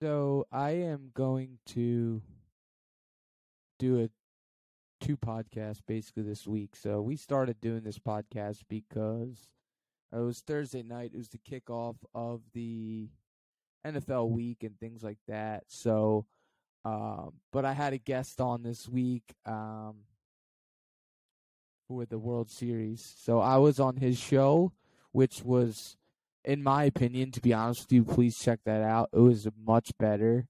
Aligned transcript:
So 0.00 0.46
I 0.52 0.70
am 0.70 1.10
going 1.12 1.58
to 1.66 2.22
do 3.80 4.00
a 4.00 4.08
two 5.04 5.16
podcasts 5.16 5.80
basically 5.84 6.22
this 6.22 6.46
week. 6.46 6.76
So 6.76 7.00
we 7.00 7.16
started 7.16 7.60
doing 7.60 7.82
this 7.82 7.98
podcast 7.98 8.62
because 8.68 9.38
it 10.12 10.18
was 10.18 10.40
Thursday 10.40 10.82
night. 10.82 11.12
It 11.14 11.18
was 11.18 11.30
the 11.30 11.38
kickoff 11.38 11.96
of 12.14 12.42
the 12.52 13.08
NFL 13.84 14.30
week 14.30 14.62
and 14.62 14.78
things 14.78 15.02
like 15.02 15.18
that. 15.26 15.64
So, 15.66 16.26
um, 16.84 17.32
but 17.52 17.64
I 17.64 17.72
had 17.72 17.92
a 17.92 17.98
guest 17.98 18.40
on 18.40 18.62
this 18.62 18.88
week 18.88 19.34
um, 19.46 19.96
for 21.88 22.06
the 22.06 22.18
World 22.18 22.50
Series. 22.50 23.14
So 23.18 23.40
I 23.40 23.56
was 23.56 23.80
on 23.80 23.96
his 23.96 24.18
show, 24.18 24.72
which 25.10 25.42
was, 25.42 25.96
in 26.44 26.62
my 26.62 26.84
opinion, 26.84 27.30
to 27.32 27.40
be 27.40 27.52
honest 27.52 27.82
with 27.82 27.92
you, 27.92 28.04
please 28.04 28.38
check 28.38 28.60
that 28.64 28.82
out. 28.82 29.10
It 29.12 29.18
was 29.18 29.48
much 29.66 29.92
better 29.98 30.46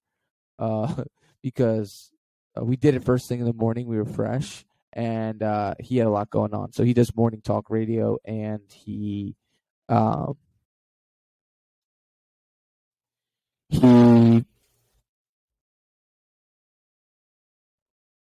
uh, 0.58 1.02
because 1.42 2.10
uh, 2.58 2.64
we 2.64 2.76
did 2.76 2.94
it 2.94 3.04
first 3.04 3.28
thing 3.28 3.40
in 3.40 3.46
the 3.46 3.52
morning. 3.52 3.86
We 3.86 3.96
were 3.96 4.04
fresh, 4.04 4.64
and 4.92 5.42
uh, 5.42 5.74
he 5.80 5.98
had 5.98 6.06
a 6.06 6.10
lot 6.10 6.30
going 6.30 6.54
on. 6.54 6.72
So 6.72 6.84
he 6.84 6.94
does 6.94 7.14
morning 7.16 7.40
talk 7.40 7.70
radio, 7.70 8.18
and 8.24 8.62
he 8.72 9.34
um, 9.88 10.36
he 13.68 14.44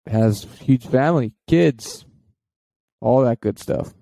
has 0.07 0.43
huge 0.59 0.85
family, 0.87 1.33
kids, 1.47 2.05
all 2.99 3.23
that 3.23 3.39
good 3.39 3.59
stuff. 3.59 3.93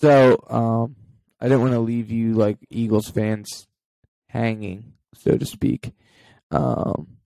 So, 0.00 0.38
um, 0.48 0.94
I 1.40 1.46
didn't 1.46 1.62
want 1.62 1.72
to 1.72 1.80
leave 1.80 2.10
you 2.10 2.34
like 2.34 2.58
Eagles 2.70 3.08
fans 3.10 3.66
hanging, 4.28 4.92
so 5.14 5.36
to 5.36 5.44
speak. 5.44 5.92
Um, 6.52 7.18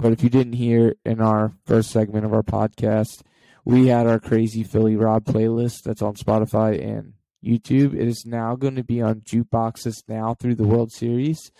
but 0.00 0.12
if 0.12 0.24
you 0.24 0.28
didn't 0.28 0.54
hear 0.54 0.96
in 1.04 1.20
our 1.20 1.52
first 1.64 1.90
segment 1.90 2.24
of 2.24 2.32
our 2.32 2.42
podcast, 2.42 3.22
we 3.64 3.86
had 3.86 4.08
our 4.08 4.18
crazy 4.18 4.64
Philly 4.64 4.96
Rob 4.96 5.24
playlist 5.24 5.82
that's 5.84 6.02
on 6.02 6.14
Spotify 6.14 6.84
and 6.84 7.12
YouTube. 7.44 7.94
It 7.94 8.08
is 8.08 8.24
now 8.26 8.56
going 8.56 8.74
to 8.74 8.84
be 8.84 9.00
on 9.00 9.20
jukeboxes 9.20 10.02
now 10.08 10.34
through 10.34 10.56
the 10.56 10.66
World 10.66 10.90
Series. 10.90 11.52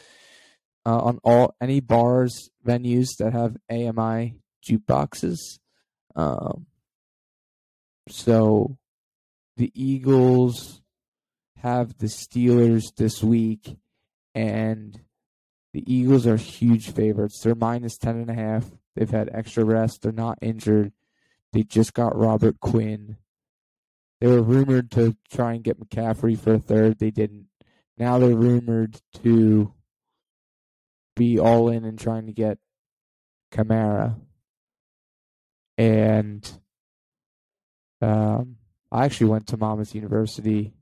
Uh, 0.85 0.99
on 0.99 1.19
all 1.25 1.55
any 1.61 1.81
bars 1.81 2.51
venues 2.65 3.17
that 3.19 3.33
have 3.33 3.57
AMI 3.71 4.35
jukeboxes. 4.69 5.39
Um, 6.17 6.67
so 8.09 8.79
the 9.57 9.73
Eagles 9.75 10.83
have 11.59 11.99
the 11.99 12.07
Steelers 12.07 12.95
this 12.97 13.23
week, 13.23 13.77
and 14.35 15.01
the 15.73 15.85
Eagles 15.93 16.27
are 16.27 16.37
huge 16.37 16.91
favorites. 16.91 17.41
They're 17.41 17.55
minus 17.55 17.99
ten 17.99 18.17
and 18.17 18.31
a 18.31 18.35
half. 18.35 18.67
They've 18.95 19.11
had 19.11 19.31
extra 19.33 19.65
rest. 19.65 20.03
They're 20.03 20.13
not 20.13 20.39
injured. 20.41 20.93
They 21.53 21.63
just 21.63 21.95
got 21.95 22.17
Robert 22.17 22.61
Quinn. 22.61 23.17
They 24.21 24.27
were 24.27 24.43
rumored 24.43 24.91
to 24.93 25.17
try 25.31 25.53
and 25.53 25.65
get 25.65 25.79
McCaffrey 25.79 26.39
for 26.39 26.55
a 26.55 26.59
third. 26.59 26.99
They 26.99 27.11
didn't. 27.11 27.47
Now 27.99 28.19
they're 28.19 28.35
rumored 28.35 29.01
to 29.23 29.73
be 31.15 31.39
all 31.39 31.69
in 31.69 31.85
and 31.85 31.99
trying 31.99 32.27
to 32.27 32.33
get 32.33 32.59
Kamara. 33.53 34.17
And 35.79 36.51
um, 38.01 38.57
I 38.91 39.05
actually 39.05 39.29
went 39.29 39.47
to 39.49 39.57
Monmouth 39.57 39.95
University, 39.95 40.73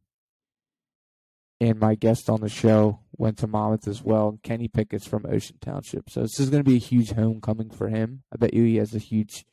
and 1.60 1.78
my 1.80 1.94
guest 1.94 2.28
on 2.28 2.40
the 2.40 2.48
show 2.48 3.00
went 3.16 3.38
to 3.38 3.46
Monmouth 3.46 3.88
as 3.88 4.02
well. 4.02 4.38
Kenny 4.42 4.68
Pickett's 4.68 5.06
from 5.06 5.24
Ocean 5.26 5.56
Township, 5.60 6.10
so 6.10 6.22
this 6.22 6.38
is 6.38 6.50
going 6.50 6.62
to 6.62 6.70
be 6.70 6.76
a 6.76 6.80
huge 6.80 7.12
homecoming 7.12 7.70
for 7.70 7.88
him. 7.88 8.22
I 8.32 8.36
bet 8.36 8.54
you 8.54 8.64
he 8.64 8.76
has 8.76 8.94
a 8.94 8.98
huge 8.98 9.46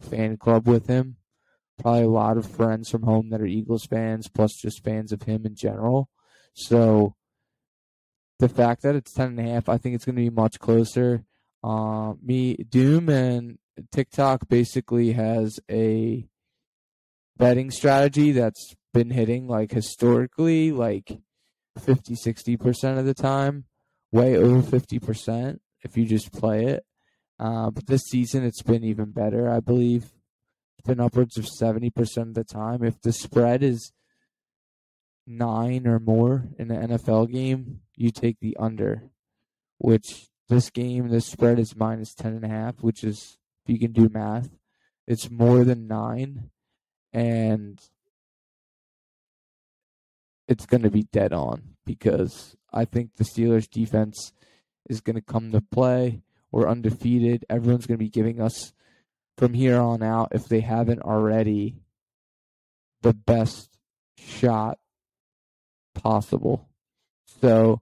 fan 0.00 0.36
club 0.36 0.66
with 0.66 0.86
him. 0.86 1.16
Probably 1.78 2.02
a 2.02 2.08
lot 2.08 2.36
of 2.36 2.46
friends 2.46 2.90
from 2.90 3.02
home 3.02 3.30
that 3.30 3.40
are 3.40 3.46
Eagles 3.46 3.84
fans, 3.84 4.28
plus 4.28 4.54
just 4.54 4.84
fans 4.84 5.12
of 5.12 5.22
him 5.22 5.44
in 5.44 5.54
general. 5.54 6.08
So 6.54 7.16
the 8.38 8.48
fact 8.48 8.82
that 8.82 8.94
it's 8.94 9.12
ten 9.12 9.38
and 9.38 9.40
a 9.40 9.52
half, 9.52 9.68
I 9.68 9.78
think 9.78 9.94
it's 9.94 10.04
going 10.04 10.16
to 10.16 10.22
be 10.22 10.30
much 10.30 10.58
closer. 10.58 11.24
Uh, 11.62 12.14
me, 12.22 12.56
Doom, 12.56 13.08
and 13.08 13.58
TikTok 13.90 14.48
basically 14.48 15.12
has 15.12 15.58
a 15.70 16.28
betting 17.36 17.70
strategy 17.70 18.32
that's 18.32 18.74
been 18.92 19.10
hitting 19.10 19.46
like 19.48 19.72
historically 19.72 20.72
like 20.72 21.18
50 21.78 22.14
60% 22.14 22.98
of 22.98 23.04
the 23.04 23.14
time 23.14 23.64
way 24.12 24.36
over 24.36 24.62
50% 24.62 25.58
if 25.82 25.96
you 25.96 26.06
just 26.06 26.32
play 26.32 26.66
it. 26.66 26.84
Uh, 27.38 27.70
but 27.70 27.86
this 27.86 28.02
season 28.02 28.44
it's 28.44 28.62
been 28.62 28.84
even 28.84 29.10
better 29.10 29.50
i 29.50 29.60
believe. 29.60 30.12
It's 30.78 30.86
been 30.86 31.00
upwards 31.00 31.36
of 31.36 31.46
70% 31.46 32.16
of 32.18 32.34
the 32.34 32.44
time. 32.44 32.84
If 32.84 33.00
the 33.00 33.12
spread 33.12 33.62
is 33.62 33.92
nine 35.26 35.86
or 35.86 35.98
more 35.98 36.48
in 36.58 36.70
an 36.70 36.90
nfl 36.90 37.30
game 37.30 37.80
you 37.96 38.10
take 38.10 38.38
the 38.40 38.56
under 38.58 39.04
which 39.78 40.28
this 40.48 40.68
game 40.70 41.08
the 41.08 41.20
spread 41.20 41.58
is 41.58 41.74
minus 41.74 42.14
10 42.14 42.34
and 42.34 42.44
a 42.44 42.48
half 42.48 42.82
which 42.82 43.02
is 43.02 43.38
if 43.64 43.72
you 43.72 43.78
can 43.78 43.92
do 43.92 44.10
math 44.12 44.50
it's 45.06 45.30
more 45.30 45.64
than 45.64 45.86
nine 45.86 46.50
and 47.14 47.80
it's 50.48 50.66
going 50.66 50.82
to 50.82 50.90
be 50.90 51.04
dead 51.04 51.32
on 51.32 51.62
because 51.86 52.56
I 52.72 52.84
think 52.84 53.14
the 53.14 53.24
Steelers 53.24 53.70
defense 53.70 54.32
is 54.90 55.00
going 55.00 55.16
to 55.16 55.22
come 55.22 55.52
to 55.52 55.60
play. 55.60 56.22
We're 56.50 56.68
undefeated. 56.68 57.44
Everyone's 57.48 57.86
going 57.86 57.98
to 57.98 58.04
be 58.04 58.10
giving 58.10 58.40
us 58.40 58.72
from 59.38 59.54
here 59.54 59.80
on 59.80 60.02
out, 60.02 60.28
if 60.32 60.46
they 60.48 60.60
haven't 60.60 61.02
already, 61.02 61.76
the 63.02 63.14
best 63.14 63.70
shot 64.18 64.78
possible. 65.94 66.68
So 67.40 67.80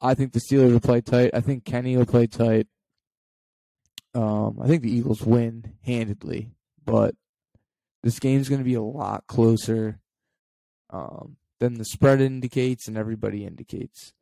I 0.00 0.14
think 0.14 0.32
the 0.32 0.40
Steelers 0.40 0.72
will 0.72 0.80
play 0.80 1.00
tight. 1.00 1.30
I 1.34 1.40
think 1.40 1.64
Kenny 1.64 1.96
will 1.96 2.06
play 2.06 2.26
tight. 2.26 2.66
Um, 4.14 4.58
I 4.62 4.66
think 4.66 4.82
the 4.82 4.92
Eagles 4.92 5.22
win 5.22 5.74
handedly, 5.84 6.50
but 6.84 7.14
this 8.02 8.18
game's 8.18 8.48
going 8.48 8.60
to 8.60 8.64
be 8.64 8.74
a 8.74 8.82
lot 8.82 9.26
closer 9.26 10.00
um, 10.90 11.36
than 11.60 11.74
the 11.74 11.84
spread 11.84 12.20
indicates 12.20 12.88
and 12.88 12.96
everybody 12.96 13.44
indicates. 13.44 14.12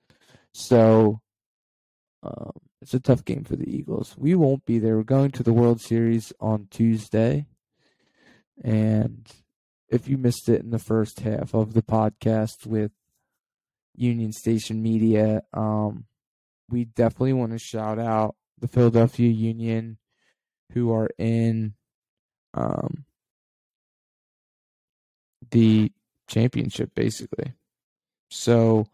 So 0.53 1.21
um, 2.23 2.53
it's 2.81 2.95
a 2.95 3.01
tough 3.01 3.25
game 3.25 3.45
for 3.45 3.57
the 3.57 3.69
Eagles. 3.69 4.15
We 4.17 4.35
won't 4.35 4.65
be 4.65 4.79
there. 4.79 4.97
We're 4.97 5.03
going 5.03 5.31
to 5.33 5.43
the 5.43 5.53
World 5.53 5.81
Series 5.81 6.33
on 6.41 6.69
Tuesday. 6.71 7.47
And 8.63 9.29
if 9.89 10.09
you 10.09 10.19
missed 10.19 10.49
it 10.49 10.63
in 10.63 10.71
the 10.71 10.79
first 10.79 11.21
half 11.21 11.55
of 11.55 11.75
the 11.75 11.83
podcast 11.83 12.67
with 12.67 12.93
Union 13.95 14.33
Station 14.33 14.83
Media, 14.83 15.43
um, 15.53 16.07
we 16.69 16.85
definitely 16.85 17.35
want 17.35 17.53
to 17.53 17.59
shout 17.59 17.99
out 17.99 18.35
the 18.59 18.69
Philadelphia 18.69 19.29
Union 19.29 19.99
who 20.73 20.93
are 20.93 21.11
in 21.19 21.75
um, 22.55 23.06
the 25.51 25.93
championship 26.29 26.95
basically. 26.95 27.53
So 28.31 28.87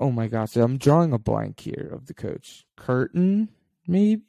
oh 0.00 0.10
my 0.10 0.28
gosh, 0.28 0.56
I'm 0.56 0.78
drawing 0.78 1.12
a 1.12 1.18
blank 1.18 1.60
here 1.60 1.90
of 1.92 2.06
the 2.06 2.14
coach. 2.14 2.64
Curtin, 2.76 3.48
maybe? 3.86 4.22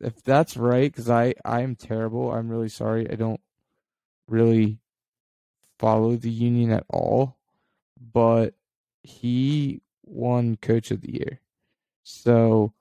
If 0.00 0.22
that's 0.22 0.56
right, 0.56 0.92
because 0.92 1.08
I, 1.08 1.34
I 1.44 1.62
am 1.62 1.74
terrible. 1.74 2.30
I'm 2.30 2.50
really 2.50 2.68
sorry. 2.68 3.10
I 3.10 3.14
don't 3.14 3.40
really 4.28 4.78
follow 5.78 6.16
the 6.16 6.30
union 6.30 6.70
at 6.70 6.84
all. 6.88 7.38
But 8.12 8.54
he 9.02 9.80
won 10.04 10.56
coach 10.56 10.90
of 10.90 11.00
the 11.00 11.14
year. 11.14 11.40
So 12.02 12.72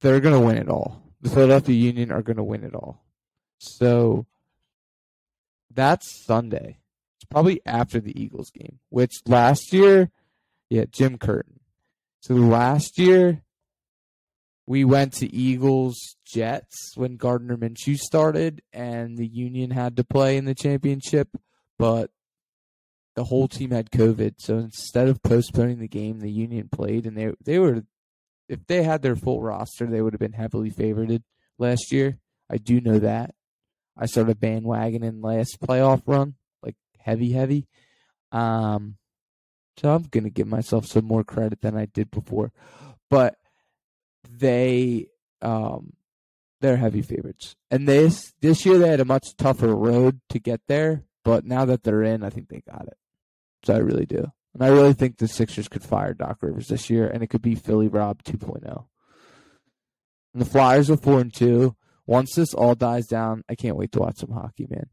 they're 0.00 0.20
gonna 0.20 0.40
win 0.40 0.58
it 0.58 0.68
all. 0.68 1.02
The 1.20 1.30
Philadelphia 1.30 1.74
Union 1.74 2.12
are 2.12 2.22
gonna 2.22 2.44
win 2.44 2.62
it 2.62 2.74
all. 2.74 3.02
So 3.58 4.26
that's 5.72 6.24
Sunday. 6.24 6.78
It's 7.16 7.26
probably 7.30 7.60
after 7.64 8.00
the 8.00 8.20
Eagles 8.20 8.50
game, 8.50 8.80
which 8.88 9.12
last 9.26 9.72
year, 9.72 10.10
yeah, 10.68 10.84
Jim 10.90 11.18
Curtin. 11.18 11.60
So 12.20 12.34
last 12.34 12.98
year, 12.98 13.42
we 14.66 14.84
went 14.84 15.12
to 15.14 15.32
Eagles 15.32 16.16
Jets 16.26 16.92
when 16.96 17.16
Gardner 17.16 17.56
Minshew 17.56 17.96
started, 17.96 18.62
and 18.72 19.16
the 19.16 19.28
Union 19.28 19.70
had 19.70 19.96
to 19.96 20.04
play 20.04 20.36
in 20.36 20.44
the 20.44 20.56
championship, 20.56 21.28
but 21.78 22.10
the 23.14 23.24
whole 23.24 23.46
team 23.46 23.70
had 23.70 23.90
COVID. 23.90 24.34
So 24.38 24.58
instead 24.58 25.08
of 25.08 25.22
postponing 25.22 25.78
the 25.78 25.86
game, 25.86 26.18
the 26.18 26.32
Union 26.32 26.68
played, 26.68 27.06
and 27.06 27.16
they 27.16 27.32
they 27.44 27.60
were, 27.60 27.84
if 28.48 28.66
they 28.66 28.82
had 28.82 29.02
their 29.02 29.16
full 29.16 29.40
roster, 29.40 29.86
they 29.86 30.02
would 30.02 30.12
have 30.12 30.20
been 30.20 30.32
heavily 30.32 30.70
favored 30.70 31.22
last 31.58 31.92
year. 31.92 32.18
I 32.50 32.56
do 32.56 32.80
know 32.80 32.98
that. 32.98 33.35
I 33.96 34.06
started 34.06 34.40
bandwagoning 34.40 35.24
last 35.24 35.60
playoff 35.60 36.02
run, 36.06 36.34
like 36.62 36.76
heavy, 36.98 37.32
heavy. 37.32 37.66
Um, 38.32 38.96
so 39.78 39.94
I'm 39.94 40.04
gonna 40.04 40.30
give 40.30 40.46
myself 40.46 40.86
some 40.86 41.04
more 41.04 41.24
credit 41.24 41.60
than 41.60 41.76
I 41.76 41.86
did 41.86 42.10
before, 42.10 42.52
but 43.10 43.36
they 44.28 45.06
um 45.42 45.92
they're 46.60 46.76
heavy 46.76 47.02
favorites. 47.02 47.54
And 47.70 47.86
this 47.86 48.32
this 48.40 48.64
year 48.64 48.78
they 48.78 48.88
had 48.88 49.00
a 49.00 49.04
much 49.04 49.36
tougher 49.36 49.74
road 49.74 50.20
to 50.30 50.38
get 50.38 50.60
there, 50.68 51.04
but 51.24 51.44
now 51.44 51.64
that 51.66 51.82
they're 51.82 52.02
in, 52.02 52.22
I 52.22 52.30
think 52.30 52.48
they 52.48 52.62
got 52.68 52.86
it. 52.86 52.96
So 53.64 53.74
I 53.74 53.78
really 53.78 54.06
do. 54.06 54.32
And 54.54 54.64
I 54.64 54.68
really 54.68 54.94
think 54.94 55.18
the 55.18 55.28
Sixers 55.28 55.68
could 55.68 55.82
fire 55.82 56.14
Doc 56.14 56.38
Rivers 56.40 56.68
this 56.68 56.88
year 56.88 57.06
and 57.06 57.22
it 57.22 57.26
could 57.26 57.42
be 57.42 57.54
Philly 57.54 57.88
Rob 57.88 58.22
2.0. 58.22 58.86
And 60.32 60.40
the 60.40 60.46
Flyers 60.46 60.90
are 60.90 60.96
4 60.96 61.20
and 61.20 61.34
2. 61.34 61.76
Once 62.06 62.34
this 62.34 62.54
all 62.54 62.74
dies 62.74 63.06
down, 63.06 63.42
I 63.48 63.54
can't 63.54 63.76
wait 63.76 63.92
to 63.92 64.00
watch 64.00 64.18
some 64.18 64.30
hockey, 64.30 64.66
man. 64.70 64.86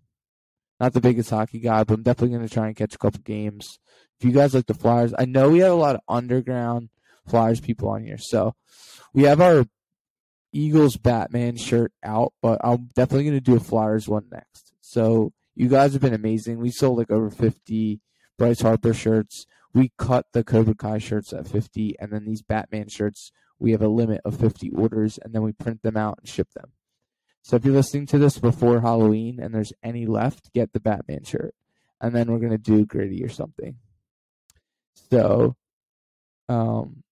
Not 0.79 0.93
the 0.93 1.01
biggest 1.01 1.29
hockey 1.29 1.59
guy, 1.59 1.83
but 1.83 1.93
I'm 1.93 2.03
definitely 2.03 2.35
going 2.35 2.47
to 2.47 2.53
try 2.53 2.67
and 2.67 2.75
catch 2.75 2.95
a 2.95 2.97
couple 2.97 3.21
games. 3.21 3.79
If 4.19 4.25
you 4.25 4.31
guys 4.31 4.53
like 4.53 4.65
the 4.65 4.73
Flyers, 4.73 5.13
I 5.17 5.25
know 5.25 5.49
we 5.49 5.59
have 5.59 5.71
a 5.71 5.75
lot 5.75 5.95
of 5.95 6.01
underground 6.07 6.89
Flyers 7.27 7.61
people 7.61 7.89
on 7.89 8.03
here. 8.03 8.17
So 8.17 8.55
we 9.13 9.23
have 9.23 9.39
our 9.39 9.65
Eagles 10.51 10.97
Batman 10.97 11.57
shirt 11.57 11.93
out, 12.03 12.33
but 12.41 12.59
I'm 12.63 12.89
definitely 12.95 13.25
going 13.25 13.37
to 13.37 13.41
do 13.41 13.55
a 13.55 13.59
Flyers 13.59 14.07
one 14.07 14.25
next. 14.31 14.73
So 14.81 15.31
you 15.55 15.67
guys 15.67 15.93
have 15.93 16.01
been 16.01 16.13
amazing. 16.13 16.57
We 16.59 16.71
sold 16.71 16.97
like 16.97 17.11
over 17.11 17.29
50 17.29 18.01
Bryce 18.37 18.61
Harper 18.61 18.93
shirts. 18.93 19.45
We 19.73 19.91
cut 19.97 20.25
the 20.33 20.43
Cobra 20.43 20.75
Kai 20.75 20.99
shirts 20.99 21.33
at 21.33 21.47
50, 21.47 21.95
and 21.99 22.11
then 22.11 22.25
these 22.25 22.43
Batman 22.43 22.89
shirts, 22.89 23.31
we 23.57 23.71
have 23.71 23.81
a 23.81 23.87
limit 23.87 24.21
of 24.23 24.39
50 24.39 24.69
orders, 24.71 25.17
and 25.17 25.33
then 25.33 25.41
we 25.41 25.51
print 25.51 25.81
them 25.81 25.97
out 25.97 26.19
and 26.19 26.27
ship 26.27 26.49
them. 26.55 26.71
So 27.43 27.57
if 27.57 27.65
you're 27.65 27.73
listening 27.73 28.05
to 28.07 28.17
this 28.17 28.37
before 28.37 28.79
Halloween 28.79 29.39
and 29.39 29.53
there's 29.53 29.73
any 29.83 30.05
left, 30.05 30.53
get 30.53 30.71
the 30.71 30.79
Batman 30.79 31.23
shirt. 31.23 31.53
And 31.99 32.15
then 32.15 32.31
we're 32.31 32.39
to 32.49 32.57
do 32.57 32.85
gritty 32.85 33.23
or 33.23 33.29
something. 33.29 33.75
So, 35.11 35.55
um, 36.49 37.03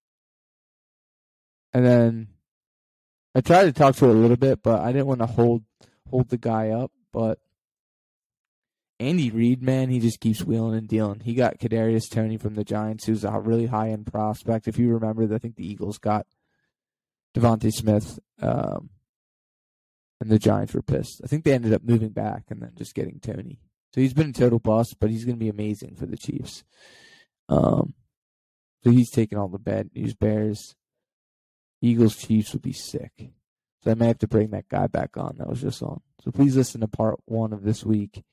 and 1.73 1.85
then 1.85 2.27
I 3.35 3.41
tried 3.41 3.65
to 3.65 3.71
talk 3.73 3.95
to 3.97 4.05
her 4.05 4.11
a 4.11 4.15
little 4.15 4.37
bit, 4.37 4.63
but 4.63 4.81
I 4.81 4.91
didn't 4.91 5.07
want 5.07 5.19
to 5.19 5.27
hold 5.27 5.63
hold 6.09 6.29
the 6.29 6.37
guy 6.37 6.69
up. 6.69 6.91
But 7.13 7.39
Andy 8.99 9.31
Reid, 9.31 9.61
man, 9.61 9.89
he 9.89 9.99
just 9.99 10.19
keeps 10.19 10.43
wheeling 10.43 10.77
and 10.77 10.87
dealing. 10.87 11.21
He 11.21 11.33
got 11.33 11.59
Kadarius 11.59 12.09
Toney 12.09 12.37
from 12.37 12.55
the 12.55 12.63
Giants, 12.63 13.05
who's 13.05 13.23
a 13.23 13.31
really 13.31 13.65
high 13.65 13.89
end 13.89 14.07
prospect. 14.07 14.67
If 14.67 14.77
you 14.77 14.93
remember, 14.93 15.33
I 15.33 15.37
think 15.39 15.55
the 15.55 15.67
Eagles 15.67 15.97
got 15.97 16.25
DeVonta 17.35 17.71
Smith, 17.71 18.19
um, 18.41 18.89
and 20.21 20.29
the 20.29 20.37
Giants 20.37 20.75
were 20.75 20.83
pissed. 20.83 21.19
I 21.23 21.27
think 21.27 21.43
they 21.43 21.53
ended 21.53 21.73
up 21.73 21.83
moving 21.83 22.09
back 22.09 22.43
and 22.49 22.61
then 22.61 22.73
just 22.77 22.93
getting 22.93 23.19
Toney. 23.19 23.59
So 23.91 24.01
he's 24.01 24.13
been 24.13 24.29
a 24.29 24.33
total 24.33 24.59
bust, 24.59 24.97
but 24.99 25.09
he's 25.09 25.25
going 25.25 25.35
to 25.35 25.43
be 25.43 25.49
amazing 25.49 25.95
for 25.95 26.05
the 26.05 26.15
Chiefs. 26.15 26.63
Um, 27.49 27.95
so 28.83 28.91
he's 28.91 29.09
taking 29.09 29.39
all 29.39 29.47
the 29.47 29.57
bad 29.57 29.89
news 29.95 30.13
bears. 30.13 30.75
Eagles 31.81 32.15
Chiefs 32.15 32.53
would 32.53 32.61
be 32.61 32.71
sick. 32.71 33.31
So 33.83 33.89
I 33.89 33.95
may 33.95 34.07
have 34.07 34.19
to 34.19 34.27
bring 34.27 34.51
that 34.51 34.69
guy 34.69 34.85
back 34.85 35.17
on 35.17 35.37
that 35.37 35.49
was 35.49 35.61
just 35.61 35.81
on. 35.81 36.01
So 36.23 36.29
please 36.29 36.55
listen 36.55 36.81
to 36.81 36.87
part 36.87 37.19
one 37.25 37.51
of 37.51 37.63
this 37.63 37.83
week. 37.83 38.23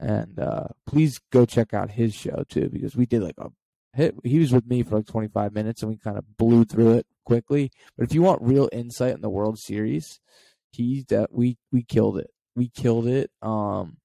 And 0.00 0.40
uh, 0.40 0.66
please 0.88 1.20
go 1.30 1.46
check 1.46 1.72
out 1.72 1.92
his 1.92 2.14
show 2.14 2.44
too, 2.48 2.68
because 2.68 2.96
we 2.96 3.06
did 3.06 3.22
like 3.22 3.38
a 3.38 3.50
hit. 3.92 4.16
He 4.24 4.40
was 4.40 4.52
with 4.52 4.66
me 4.66 4.82
for 4.82 4.96
like 4.96 5.06
25 5.06 5.52
minutes 5.52 5.82
and 5.82 5.90
we 5.90 5.98
kind 5.98 6.18
of 6.18 6.36
blew 6.36 6.64
through 6.64 6.94
it 6.94 7.06
quickly. 7.24 7.70
But 7.96 8.08
if 8.08 8.12
you 8.12 8.22
want 8.22 8.42
real 8.42 8.68
insight 8.72 9.14
in 9.14 9.20
the 9.20 9.30
World 9.30 9.60
Series, 9.60 10.18
he 10.70 11.04
that 11.08 11.32
we 11.32 11.58
we 11.72 11.82
killed 11.82 12.18
it. 12.18 12.30
We 12.54 12.68
killed 12.68 13.06
it. 13.06 13.30
Um, 13.42 13.98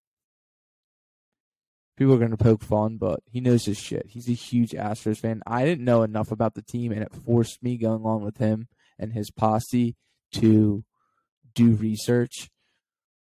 people 1.98 2.13
are 2.13 2.19
going 2.19 2.31
to 2.31 2.38
poke 2.38 2.63
fun, 2.63 2.98
but 2.98 3.21
he 3.25 3.42
knows 3.42 3.65
his 3.65 3.77
shit. 3.77 4.07
He's 4.07 4.30
a 4.30 4.33
huge 4.33 4.71
Astros 4.71 5.19
fan. 5.19 5.42
I 5.45 5.65
didn't 5.65 5.86
know 5.86 6.04
enough 6.04 6.31
about 6.31 6.56
the 6.56 6.62
team, 6.62 6.92
and 6.92 7.01
it 7.01 7.13
forced 7.13 7.63
me 7.63 7.77
going 7.77 8.01
along 8.01 8.24
with 8.24 8.38
him 8.38 8.68
and 9.00 9.13
his 9.13 9.31
posse 9.31 9.95
to 10.33 10.83
do 11.54 11.71
research. 11.71 12.50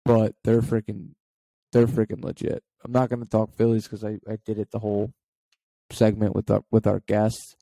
But 0.05 0.35
they're 0.45 0.63
freaking, 0.63 1.11
they're 1.73 1.87
freaking 1.87 2.25
legit. 2.25 2.63
I'm 2.85 2.93
not 2.93 3.11
going 3.11 3.23
to 3.23 3.29
talk 3.29 3.55
Phillies 3.55 3.85
because 3.85 4.05
I, 4.05 4.19
I 4.29 4.39
did 4.45 4.59
it 4.59 4.71
the 4.71 4.79
whole 4.79 5.13
segment 5.91 6.35
with 6.35 6.51
our 6.51 6.63
with 6.71 6.87
our 6.87 7.01
guests. 7.01 7.57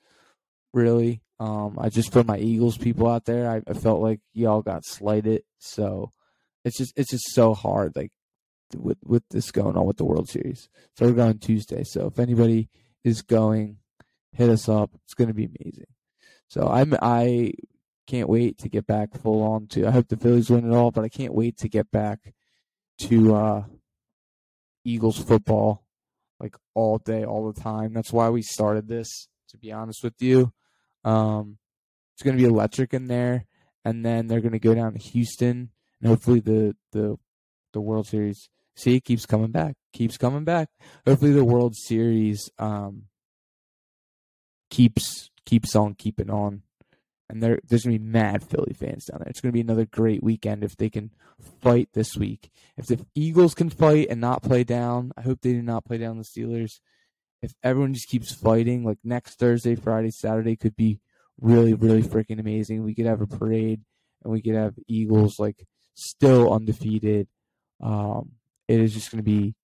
Really, 0.75 1.23
um, 1.41 1.79
I 1.81 1.89
just 1.89 2.13
put 2.13 2.27
my 2.27 2.39
Eagles 2.39 2.77
people 2.77 3.09
out 3.09 3.25
there. 3.25 3.51
I, 3.51 3.63
I 3.69 3.75
felt 3.75 4.01
like 4.01 4.21
y'all 4.35 4.63
got 4.63 4.85
slighted, 4.85 5.43
so 5.59 6.13
it's 6.65 6.77
just 6.77 6.93
it's 6.97 7.11
just 7.11 7.33
so 7.33 7.55
hard. 7.55 7.97
Like 7.97 8.13
with 8.77 8.99
with 9.05 9.23
this 9.31 9.51
going 9.51 9.77
on 9.77 9.87
with 9.87 9.97
the 9.97 10.05
World 10.05 10.29
Series. 10.29 10.69
So 10.97 11.07
we're 11.07 11.13
going 11.13 11.39
Tuesday. 11.39 11.85
So 11.85 12.07
if 12.07 12.19
anybody 12.19 12.69
is 13.05 13.23
going, 13.23 13.79
hit 14.33 14.51
us 14.51 14.69
up. 14.69 14.91
It's 15.05 15.15
going 15.15 15.29
to 15.29 15.35
be 15.35 15.47
amazing. 15.47 15.87
So 16.49 16.69
I'm 16.69 16.95
I 17.01 17.53
can't 18.07 18.29
wait 18.29 18.59
to 18.59 18.69
get 18.69 18.87
back 18.87 19.15
full 19.15 19.43
on 19.43 19.67
to. 19.69 19.87
I 19.87 19.91
hope 19.91 20.09
the 20.09 20.17
Phillies 20.17 20.51
win 20.51 20.71
it 20.71 20.75
all, 20.75 20.91
but 20.91 21.05
I 21.05 21.09
can't 21.09 21.35
wait 21.35 21.59
to 21.59 21.69
get 21.69 21.91
back 21.91 22.35
to 23.01 23.35
uh, 23.35 23.65
Eagles 24.85 25.19
football 25.19 25.85
like 26.41 26.57
all 26.75 26.99
day, 26.99 27.25
all 27.25 27.51
the 27.51 27.61
time. 27.61 27.93
That's 27.93 28.13
why 28.13 28.31
we 28.31 28.43
started 28.43 28.89
this. 28.89 29.29
To 29.51 29.59
be 29.59 29.73
honest 29.73 30.03
with 30.03 30.21
you, 30.21 30.53
um, 31.05 31.59
it's 32.15 32.23
going 32.23 32.37
to 32.37 32.43
be 32.43 32.49
electric 32.49 32.95
in 32.95 33.07
there, 33.07 33.47
and 33.85 34.05
then 34.05 34.27
they're 34.27 34.41
going 34.41 34.53
to 34.53 34.59
go 34.59 34.75
down 34.75 34.93
to 34.93 34.99
Houston, 34.99 35.71
and 36.01 36.09
hopefully 36.09 36.41
the 36.41 36.77
the 36.93 37.19
the 37.73 37.81
World 37.81 38.07
Series 38.07 38.49
See, 38.79 38.95
it 38.95 39.05
keeps 39.05 39.27
coming 39.27 39.51
back, 39.51 39.75
keeps 39.93 40.17
coming 40.17 40.45
back. 40.45 40.69
Hopefully, 41.05 41.33
the 41.33 41.45
World 41.45 41.75
Series 41.75 42.49
um, 42.61 43.07
keeps 44.71 45.31
keeps 45.45 45.75
on 45.75 45.95
keeping 45.95 46.31
on, 46.31 46.63
and 47.29 47.43
there 47.43 47.59
there's 47.69 47.83
gonna 47.83 47.99
be 47.99 48.05
mad 48.05 48.45
Philly 48.45 48.75
fans 48.75 49.07
down 49.07 49.19
there. 49.19 49.29
It's 49.29 49.41
gonna 49.41 49.51
be 49.51 49.63
another 49.63 49.85
great 49.85 50.23
weekend 50.23 50.63
if 50.63 50.77
they 50.77 50.91
can 50.91 51.11
fight 51.61 51.89
this 51.93 52.17
week. 52.17 52.53
If 52.77 52.87
the 52.87 53.05
Eagles 53.17 53.53
can 53.53 53.69
fight 53.69 54.07
and 54.11 54.21
not 54.21 54.45
play 54.45 54.63
down, 54.63 55.11
I 55.17 55.23
hope 55.23 55.41
they 55.41 55.55
do 55.55 55.63
not 55.63 55.85
play 55.85 55.99
down 55.99 56.17
the 56.17 56.23
Steelers. 56.23 56.79
If 57.43 57.53
everyone 57.63 57.95
just 57.95 58.09
keeps 58.09 58.35
fighting, 58.35 58.85
like 58.85 58.99
next 59.05 59.39
Thursday, 59.39 59.75
Friday, 59.77 60.11
Saturday 60.11 60.57
could 60.57 60.75
be 60.75 61.01
really, 61.41 61.75
really 61.75 62.03
freaking 62.03 62.41
amazing. 62.41 62.83
We 62.83 62.95
could 62.95 63.07
have 63.07 63.21
a 63.21 63.27
parade, 63.27 63.83
and 64.23 64.33
we 64.33 64.43
could 64.43 64.55
have 64.55 64.75
Eagles 64.89 65.39
like 65.39 65.67
still 65.95 66.53
undefeated. 66.53 67.29
Um, 67.81 68.33
it 68.67 68.81
is 68.81 68.93
just 68.93 69.11
going 69.11 69.23
to 69.23 69.31
be 69.31 69.55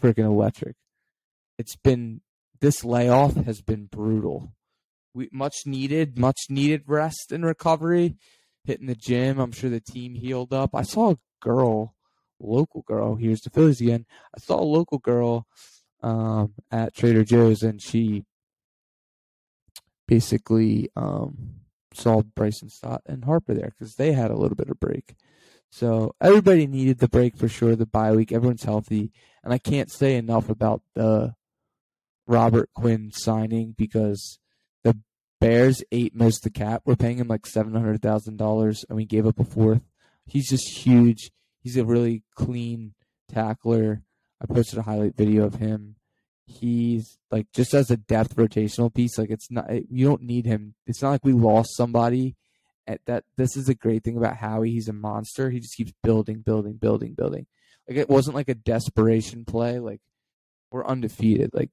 freaking 0.00 0.24
electric. 0.24 0.76
It's 1.58 1.76
been 1.76 2.20
this 2.60 2.84
layoff 2.84 3.34
has 3.34 3.60
been 3.60 3.86
brutal. 3.86 4.52
We 5.14 5.28
much 5.32 5.66
needed, 5.66 6.18
much 6.18 6.38
needed 6.48 6.82
rest 6.86 7.32
and 7.32 7.44
recovery. 7.44 8.16
Hitting 8.64 8.86
the 8.86 8.96
gym, 8.96 9.38
I'm 9.38 9.52
sure 9.52 9.70
the 9.70 9.80
team 9.80 10.14
healed 10.14 10.52
up. 10.52 10.70
I 10.74 10.82
saw 10.82 11.12
a 11.12 11.18
girl, 11.40 11.94
local 12.40 12.82
girl. 12.82 13.14
Here's 13.14 13.40
the 13.40 13.50
Phillies 13.50 13.80
again. 13.80 14.06
I 14.36 14.40
saw 14.40 14.60
a 14.60 14.64
local 14.64 14.98
girl 14.98 15.46
um, 16.02 16.54
at 16.70 16.94
Trader 16.94 17.24
Joe's, 17.24 17.62
and 17.62 17.80
she 17.80 18.24
basically 20.06 20.90
um, 20.96 21.56
saw 21.92 22.22
Bryson 22.22 22.68
Stott 22.68 23.02
and 23.06 23.24
Harper 23.24 23.54
there 23.54 23.72
because 23.76 23.96
they 23.96 24.12
had 24.12 24.30
a 24.30 24.36
little 24.36 24.56
bit 24.56 24.68
of 24.68 24.78
break. 24.80 25.16
So 25.70 26.14
everybody 26.20 26.66
needed 26.66 26.98
the 26.98 27.08
break 27.08 27.36
for 27.36 27.48
sure, 27.48 27.76
the 27.76 27.86
bye 27.86 28.12
week. 28.12 28.32
Everyone's 28.32 28.62
healthy. 28.62 29.12
And 29.42 29.52
I 29.52 29.58
can't 29.58 29.90
say 29.90 30.16
enough 30.16 30.48
about 30.48 30.82
the 30.94 31.34
Robert 32.26 32.70
Quinn 32.74 33.10
signing 33.12 33.74
because 33.76 34.38
the 34.84 34.98
Bears 35.40 35.82
ate 35.92 36.14
most 36.14 36.38
of 36.38 36.52
the 36.52 36.58
cap. 36.58 36.82
We're 36.84 36.96
paying 36.96 37.18
him 37.18 37.28
like 37.28 37.46
seven 37.46 37.74
hundred 37.74 38.00
thousand 38.02 38.36
dollars 38.36 38.84
and 38.88 38.96
we 38.96 39.04
gave 39.04 39.26
up 39.26 39.38
a 39.38 39.44
fourth. 39.44 39.82
He's 40.24 40.48
just 40.48 40.68
huge. 40.78 41.30
He's 41.60 41.76
a 41.76 41.84
really 41.84 42.22
clean 42.34 42.94
tackler. 43.28 44.02
I 44.40 44.46
posted 44.46 44.78
a 44.78 44.82
highlight 44.82 45.16
video 45.16 45.44
of 45.44 45.54
him. 45.54 45.96
He's 46.46 47.18
like 47.30 47.46
just 47.52 47.74
as 47.74 47.90
a 47.90 47.96
depth 47.96 48.36
rotational 48.36 48.92
piece, 48.94 49.18
like 49.18 49.30
it's 49.30 49.50
not 49.50 49.66
you 49.90 50.06
don't 50.06 50.22
need 50.22 50.46
him. 50.46 50.74
It's 50.86 51.02
not 51.02 51.10
like 51.10 51.24
we 51.24 51.32
lost 51.32 51.76
somebody 51.76 52.36
At 52.86 53.00
that 53.06 53.24
this 53.36 53.56
is 53.56 53.68
a 53.68 53.74
great 53.74 54.04
thing 54.04 54.16
about 54.16 54.36
Howie. 54.36 54.70
He's 54.70 54.88
a 54.88 54.92
monster. 54.92 55.50
He 55.50 55.58
just 55.58 55.76
keeps 55.76 55.92
building, 56.02 56.42
building, 56.42 56.74
building, 56.74 57.14
building. 57.14 57.46
Like 57.88 57.98
it 57.98 58.08
wasn't 58.08 58.36
like 58.36 58.48
a 58.48 58.54
desperation 58.54 59.44
play. 59.44 59.80
Like 59.80 60.00
we're 60.70 60.86
undefeated. 60.86 61.50
Like 61.52 61.70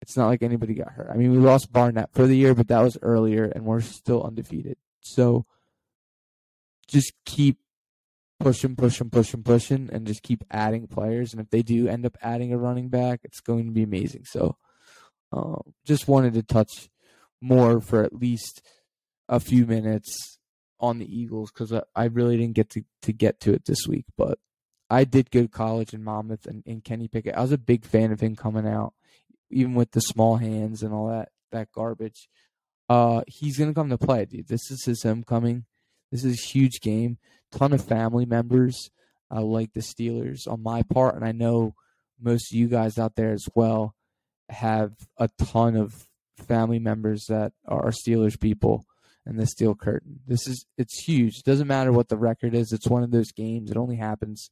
it's 0.00 0.16
not 0.16 0.28
like 0.28 0.42
anybody 0.42 0.74
got 0.74 0.92
hurt. 0.92 1.10
I 1.12 1.16
mean, 1.16 1.32
we 1.32 1.38
lost 1.38 1.72
Barnett 1.72 2.12
for 2.12 2.26
the 2.26 2.36
year, 2.36 2.54
but 2.54 2.68
that 2.68 2.82
was 2.82 2.98
earlier, 3.02 3.44
and 3.44 3.64
we're 3.64 3.80
still 3.80 4.22
undefeated. 4.22 4.76
So 5.00 5.46
just 6.86 7.12
keep 7.24 7.58
pushing, 8.40 8.76
pushing, 8.76 9.10
pushing, 9.10 9.42
pushing, 9.42 9.88
and 9.92 10.06
just 10.06 10.22
keep 10.22 10.44
adding 10.50 10.86
players. 10.86 11.32
And 11.32 11.40
if 11.40 11.50
they 11.50 11.62
do 11.62 11.88
end 11.88 12.06
up 12.06 12.16
adding 12.22 12.52
a 12.52 12.58
running 12.58 12.88
back, 12.88 13.20
it's 13.24 13.40
going 13.40 13.66
to 13.66 13.72
be 13.72 13.82
amazing. 13.82 14.24
So 14.24 14.56
uh, 15.32 15.56
just 15.86 16.08
wanted 16.08 16.34
to 16.34 16.42
touch 16.42 16.88
more 17.40 17.80
for 17.80 18.02
at 18.02 18.14
least 18.14 18.62
a 19.28 19.40
few 19.40 19.66
minutes 19.66 20.38
on 20.80 20.98
the 20.98 21.18
Eagles 21.18 21.50
because 21.50 21.72
I, 21.72 21.82
I 21.94 22.04
really 22.04 22.36
didn't 22.36 22.54
get 22.54 22.70
to, 22.70 22.82
to 23.02 23.12
get 23.12 23.40
to 23.40 23.52
it 23.52 23.64
this 23.64 23.86
week. 23.86 24.06
But 24.16 24.38
I 24.90 25.04
did 25.04 25.30
go 25.30 25.42
to 25.42 25.48
college 25.48 25.94
in 25.94 26.04
Monmouth 26.04 26.46
and, 26.46 26.62
and 26.66 26.84
Kenny 26.84 27.08
Pickett. 27.08 27.34
I 27.34 27.42
was 27.42 27.52
a 27.52 27.58
big 27.58 27.84
fan 27.84 28.12
of 28.12 28.20
him 28.20 28.36
coming 28.36 28.66
out, 28.66 28.94
even 29.50 29.74
with 29.74 29.92
the 29.92 30.00
small 30.00 30.36
hands 30.36 30.82
and 30.82 30.92
all 30.92 31.08
that 31.08 31.30
that 31.52 31.72
garbage. 31.72 32.28
Uh, 32.88 33.22
he's 33.26 33.58
gonna 33.58 33.74
come 33.74 33.90
to 33.90 33.98
play, 33.98 34.24
dude. 34.26 34.48
This 34.48 34.70
is 34.70 34.84
his 34.84 35.02
homecoming. 35.02 35.64
This 36.10 36.24
is 36.24 36.38
a 36.38 36.46
huge 36.46 36.80
game. 36.80 37.18
Ton 37.52 37.72
of 37.72 37.84
family 37.84 38.26
members 38.26 38.90
uh, 39.34 39.42
like 39.42 39.72
the 39.72 39.80
Steelers 39.80 40.46
on 40.46 40.62
my 40.62 40.82
part, 40.82 41.14
and 41.14 41.24
I 41.24 41.32
know 41.32 41.74
most 42.20 42.52
of 42.52 42.58
you 42.58 42.68
guys 42.68 42.98
out 42.98 43.14
there 43.16 43.32
as 43.32 43.48
well 43.54 43.94
have 44.48 44.92
a 45.18 45.28
ton 45.38 45.76
of 45.76 46.06
family 46.46 46.78
members 46.78 47.26
that 47.28 47.52
are 47.66 47.90
Steelers 47.90 48.38
people 48.38 48.84
and 49.26 49.38
the 49.38 49.46
Steel 49.46 49.74
Curtain. 49.74 50.20
This 50.26 50.46
is 50.46 50.66
it's 50.76 51.04
huge. 51.04 51.38
It 51.38 51.44
doesn't 51.44 51.66
matter 51.66 51.92
what 51.92 52.08
the 52.08 52.16
record 52.16 52.54
is. 52.54 52.72
It's 52.72 52.88
one 52.88 53.02
of 53.02 53.10
those 53.10 53.32
games. 53.32 53.70
It 53.70 53.76
only 53.76 53.96
happens 53.96 54.50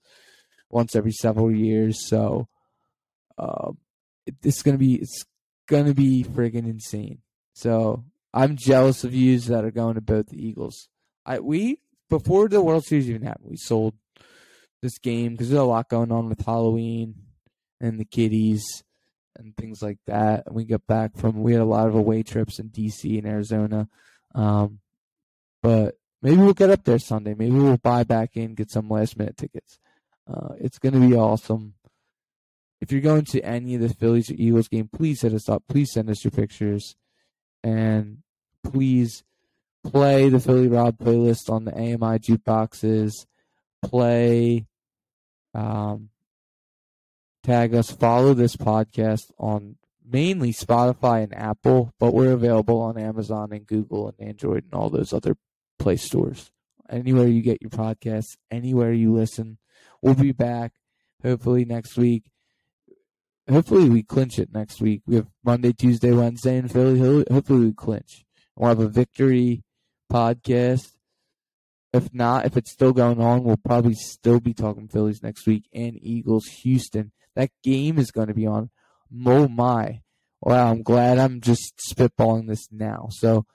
once 0.70 0.96
every 0.96 1.12
several 1.12 1.54
years. 1.54 2.08
So 2.08 2.48
uh, 3.38 3.72
it's 4.42 4.62
gonna 4.62 4.78
be 4.78 4.94
it's 4.96 5.24
gonna 5.68 5.94
be 5.94 6.24
friggin' 6.24 6.68
insane. 6.68 7.18
So 7.54 8.04
I'm 8.32 8.56
jealous 8.56 9.04
of 9.04 9.14
yous 9.14 9.46
that 9.46 9.64
are 9.64 9.70
going 9.70 9.94
to 9.94 10.00
both 10.00 10.28
the 10.28 10.44
Eagles. 10.44 10.88
I 11.24 11.40
we 11.40 11.78
before 12.10 12.48
the 12.48 12.62
World 12.62 12.84
Series 12.84 13.08
even 13.08 13.22
happened, 13.22 13.50
we 13.50 13.56
sold 13.56 13.94
this 14.82 14.98
game 14.98 15.32
because 15.32 15.48
there's 15.48 15.60
a 15.60 15.64
lot 15.64 15.88
going 15.88 16.12
on 16.12 16.28
with 16.28 16.44
Halloween 16.44 17.14
and 17.80 17.98
the 17.98 18.04
kiddies 18.04 18.84
and 19.36 19.56
things 19.56 19.82
like 19.82 19.98
that. 20.06 20.46
And 20.46 20.54
we 20.54 20.64
got 20.64 20.86
back 20.86 21.16
from 21.16 21.42
we 21.42 21.52
had 21.52 21.62
a 21.62 21.66
lot 21.66 21.88
of 21.88 21.94
away 21.94 22.22
trips 22.22 22.58
in 22.58 22.70
DC 22.70 23.18
and 23.18 23.26
Arizona. 23.26 23.88
Um, 24.34 24.80
but 25.62 25.96
maybe 26.20 26.38
we'll 26.38 26.54
get 26.54 26.70
up 26.70 26.84
there 26.84 26.98
Sunday. 26.98 27.34
Maybe 27.34 27.52
we'll 27.52 27.76
buy 27.76 28.04
back 28.04 28.36
in, 28.36 28.54
get 28.54 28.70
some 28.70 28.88
last 28.88 29.16
minute 29.16 29.36
tickets. 29.36 29.78
Uh, 30.28 30.54
it's 30.58 30.78
going 30.78 30.94
to 30.94 31.00
be 31.00 31.14
awesome. 31.14 31.74
If 32.80 32.90
you're 32.90 33.00
going 33.00 33.24
to 33.26 33.40
any 33.42 33.76
of 33.76 33.80
the 33.80 33.88
Phillies 33.88 34.30
or 34.30 34.34
Eagles 34.36 34.68
game, 34.68 34.88
please 34.92 35.22
hit 35.22 35.32
us 35.32 35.48
up. 35.48 35.62
Please 35.68 35.92
send 35.92 36.10
us 36.10 36.24
your 36.24 36.32
pictures, 36.32 36.96
and 37.62 38.18
please 38.64 39.22
play 39.84 40.28
the 40.28 40.40
Philly 40.40 40.68
Rob 40.68 40.98
playlist 40.98 41.50
on 41.50 41.64
the 41.64 41.74
AMI 41.74 42.18
jukeboxes. 42.18 43.26
Play, 43.82 44.66
um, 45.54 46.10
tag 47.42 47.74
us, 47.74 47.90
follow 47.90 48.34
this 48.34 48.56
podcast 48.56 49.32
on 49.38 49.76
mainly 50.04 50.52
Spotify 50.52 51.24
and 51.24 51.34
Apple, 51.36 51.92
but 51.98 52.14
we're 52.14 52.32
available 52.32 52.80
on 52.80 52.98
Amazon 52.98 53.52
and 53.52 53.66
Google 53.66 54.08
and 54.08 54.28
Android 54.28 54.64
and 54.64 54.74
all 54.74 54.90
those 54.90 55.12
other 55.12 55.36
Play 55.78 55.96
stores. 55.96 56.52
Anywhere 56.88 57.26
you 57.26 57.42
get 57.42 57.60
your 57.60 57.70
podcasts, 57.70 58.36
anywhere 58.52 58.92
you 58.92 59.12
listen. 59.12 59.58
We'll 60.00 60.14
be 60.14 60.30
back 60.30 60.74
hopefully 61.24 61.64
next 61.64 61.96
week. 61.96 62.24
Hopefully 63.50 63.88
we 63.88 64.04
clinch 64.04 64.38
it 64.38 64.52
next 64.52 64.80
week. 64.80 65.02
We 65.06 65.16
have 65.16 65.26
Monday, 65.42 65.72
Tuesday, 65.72 66.12
Wednesday 66.12 66.58
in 66.58 66.68
Philly. 66.68 67.24
Hopefully 67.28 67.66
we 67.66 67.72
clinch. 67.72 68.24
We'll 68.54 68.68
have 68.68 68.78
a 68.78 68.88
victory 68.88 69.64
podcast. 70.12 70.92
If 71.92 72.12
not, 72.14 72.46
if 72.46 72.56
it's 72.56 72.72
still 72.72 72.92
going 72.92 73.20
on, 73.20 73.44
we'll 73.44 73.56
probably 73.56 73.94
still 73.94 74.40
be 74.40 74.54
talking 74.54 74.88
Phillies 74.88 75.22
next 75.22 75.46
week 75.46 75.68
and 75.72 75.98
Eagles, 76.00 76.46
Houston. 76.62 77.12
That 77.36 77.50
game 77.62 77.98
is 77.98 78.10
going 78.10 78.28
to 78.28 78.34
be 78.34 78.46
on. 78.46 78.70
Oh 79.26 79.48
my. 79.48 80.00
Wow, 80.40 80.70
I'm 80.70 80.82
glad 80.82 81.18
I'm 81.18 81.40
just 81.40 81.80
spitballing 81.90 82.48
this 82.48 82.68
now. 82.72 83.08
So, 83.10 83.46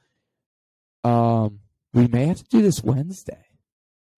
um, 1.03 1.59
we 1.93 2.07
may 2.07 2.27
have 2.27 2.37
to 2.37 2.49
do 2.49 2.61
this 2.61 2.83
Wednesday 2.83 3.45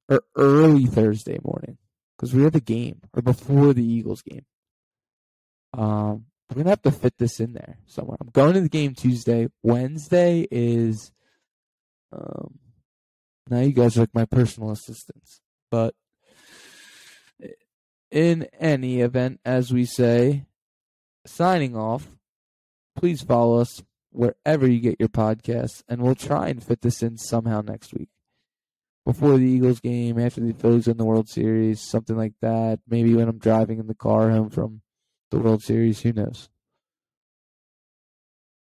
or 0.07 0.23
early 0.35 0.85
Thursday 0.85 1.39
morning 1.43 1.77
because 2.15 2.33
we 2.33 2.43
have 2.43 2.51
the 2.51 2.59
game 2.59 3.01
or 3.13 3.21
before 3.21 3.73
the 3.73 3.85
Eagles 3.85 4.21
game. 4.21 4.45
Um, 5.73 6.25
we're 6.49 6.63
gonna 6.63 6.69
have 6.71 6.81
to 6.83 6.91
fit 6.91 7.17
this 7.17 7.39
in 7.39 7.53
there 7.53 7.77
somewhere. 7.85 8.17
I'm 8.19 8.29
going 8.29 8.53
to 8.53 8.61
the 8.61 8.69
game 8.69 8.95
Tuesday. 8.95 9.47
Wednesday 9.63 10.47
is, 10.51 11.11
um, 12.11 12.59
now 13.49 13.59
you 13.59 13.71
guys 13.71 13.97
are 13.97 14.01
like 14.01 14.13
my 14.13 14.25
personal 14.25 14.71
assistants, 14.71 15.41
but 15.71 15.95
in 18.11 18.47
any 18.59 19.01
event, 19.01 19.39
as 19.45 19.71
we 19.71 19.85
say, 19.85 20.45
signing 21.25 21.75
off. 21.75 22.07
Please 22.95 23.21
follow 23.21 23.59
us 23.59 23.81
wherever 24.11 24.67
you 24.67 24.79
get 24.79 24.99
your 24.99 25.09
podcasts, 25.09 25.83
and 25.87 26.01
we'll 26.01 26.15
try 26.15 26.49
and 26.49 26.63
fit 26.63 26.81
this 26.81 27.01
in 27.01 27.17
somehow 27.17 27.61
next 27.61 27.93
week. 27.93 28.09
Before 29.05 29.37
the 29.37 29.45
Eagles 29.45 29.79
game, 29.79 30.19
after 30.19 30.41
the 30.41 30.53
Phillies 30.53 30.87
win 30.87 30.97
the 30.97 31.05
World 31.05 31.29
Series, 31.29 31.81
something 31.81 32.17
like 32.17 32.33
that. 32.41 32.79
Maybe 32.87 33.15
when 33.15 33.29
I'm 33.29 33.39
driving 33.39 33.79
in 33.79 33.87
the 33.87 33.95
car 33.95 34.29
home 34.29 34.49
from 34.49 34.81
the 35.31 35.39
World 35.39 35.63
Series, 35.63 36.01
who 36.01 36.13
knows? 36.13 36.49